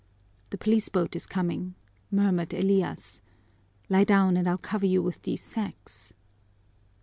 [0.49, 1.75] "The police boat is coming,"
[2.09, 3.21] murmured Elias.
[3.87, 6.15] "Lie down and I'll cover you with these sacks."